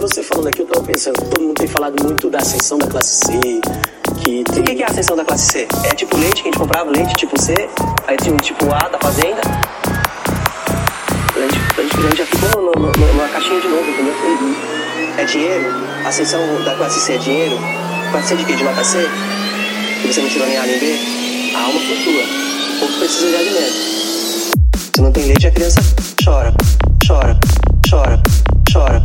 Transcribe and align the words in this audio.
pensando, 0.00 1.16
todo 1.30 1.40
mundo 1.42 1.54
tem 1.54 1.66
falado 1.68 2.02
muito 2.04 2.28
da 2.30 2.38
ascensão 2.38 2.78
da 2.78 2.86
classe 2.86 3.26
C, 3.26 3.32
que 4.22 4.44
O 4.60 4.62
que 4.64 4.82
é 4.82 4.86
a 4.86 4.90
ascensão 4.90 5.16
da 5.16 5.24
classe 5.24 5.52
C? 5.52 5.68
É 5.84 5.94
tipo 5.94 6.16
leite 6.16 6.34
que 6.36 6.40
a 6.42 6.44
gente 6.44 6.58
comprava, 6.58 6.90
leite 6.90 7.14
tipo 7.14 7.40
C, 7.40 7.54
aí 8.06 8.16
tinha 8.16 8.34
o 8.34 8.38
tipo 8.38 8.66
A 8.72 8.88
da 8.88 8.98
fazenda. 8.98 9.40
A 11.34 11.38
gente, 11.40 11.58
a 11.78 11.82
gente, 11.82 11.96
a 11.98 12.02
gente 12.02 12.16
já 12.18 12.26
ficou 12.26 12.62
no- 12.62 12.72
no- 12.80 12.92
no- 12.92 13.06
numa 13.14 13.28
caixinha 13.28 13.60
de 13.60 13.68
novo, 13.68 13.88
entendeu? 13.90 14.14
É 15.18 15.24
dinheiro? 15.24 15.64
A 16.04 16.08
ascensão 16.08 16.40
da 16.64 16.74
classe 16.76 17.00
C 17.00 17.12
é 17.14 17.18
dinheiro? 17.18 17.56
Classe 18.10 18.28
C 18.28 18.36
de 18.36 18.44
quê? 18.44 18.54
De 18.54 18.64
nota 18.64 18.84
C? 18.84 19.08
Que 20.02 20.12
você 20.12 20.20
não 20.20 20.28
tirou 20.28 20.46
nem 20.46 20.56
A 20.58 20.62
nem 20.66 20.78
B? 20.78 20.98
A 21.54 21.58
alma 21.62 21.80
flutua. 21.80 22.22
O 22.76 22.80
corpo 22.80 22.98
precisa 22.98 23.28
de 23.28 23.36
alimento. 23.36 23.96
Se 24.94 25.00
não 25.02 25.12
tem 25.12 25.24
leite, 25.26 25.46
a 25.46 25.50
criança 25.50 25.80
chora, 26.24 26.54
chora, 27.06 27.38
chora, 27.88 28.20
chora, 28.72 29.04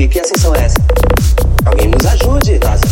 E 0.00 0.08
que 0.08 0.18
ascensão 0.18 0.54
é 0.54 0.64
essa? 0.64 0.78
Alguém 1.66 1.88
nos 1.88 2.06
ajude, 2.06 2.58
NASA, 2.58 2.86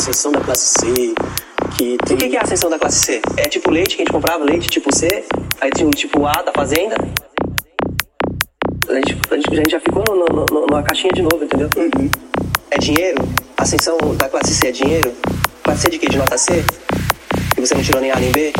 ascensão 0.00 0.32
da 0.32 0.40
classe 0.40 0.80
C, 0.80 1.14
que 1.76 1.98
tem... 1.98 2.16
O 2.16 2.18
que, 2.18 2.28
que 2.30 2.36
é 2.36 2.40
a 2.40 2.42
ascensão 2.42 2.70
da 2.70 2.78
classe 2.78 3.00
C? 3.00 3.22
É 3.36 3.48
tipo 3.48 3.70
leite 3.70 3.96
que 3.96 4.02
a 4.02 4.04
gente 4.04 4.12
comprava, 4.12 4.42
leite 4.42 4.66
tipo 4.66 4.94
C, 4.94 5.24
aí 5.60 5.70
tinha 5.70 5.86
o 5.86 5.90
tipo 5.90 6.24
A 6.24 6.32
da 6.42 6.52
fazenda. 6.52 6.96
A 8.88 8.94
gente, 8.94 9.18
a 9.30 9.34
gente, 9.36 9.52
a 9.52 9.56
gente 9.56 9.70
já 9.70 9.80
ficou 9.80 10.02
no, 10.08 10.24
no, 10.24 10.46
no, 10.50 10.66
numa 10.66 10.82
caixinha 10.82 11.12
de 11.12 11.20
novo, 11.20 11.44
entendeu? 11.44 11.68
Uhum. 11.76 12.10
É 12.70 12.78
dinheiro? 12.78 13.22
Ascensão 13.58 13.98
da 14.16 14.28
classe 14.28 14.54
C 14.54 14.68
é 14.68 14.72
dinheiro? 14.72 15.14
Classe 15.62 15.82
C 15.82 15.90
de 15.90 15.98
quê? 15.98 16.06
De 16.08 16.16
nota 16.16 16.38
C? 16.38 16.64
E 17.56 17.60
você 17.60 17.74
não 17.74 17.82
tirou 17.82 18.00
nem 18.00 18.10
A 18.10 18.16
nem 18.16 18.32
B? 18.32 18.52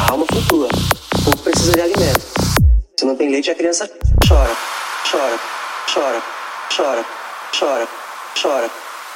A 0.00 0.10
alma 0.10 0.26
flutua. 0.26 0.66
O 0.66 1.24
corpo 1.26 1.42
precisa 1.44 1.72
de 1.72 1.80
alimento. 1.80 2.26
Se 2.98 3.06
não 3.06 3.14
tem 3.14 3.30
leite, 3.30 3.52
a 3.52 3.54
criança 3.54 3.88
chora, 4.26 4.50
chora, 5.08 5.38
chora, 5.94 6.22
chora, 6.76 7.04
chora, 7.56 7.88
chora, 8.34 8.70